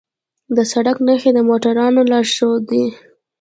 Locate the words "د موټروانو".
1.35-2.01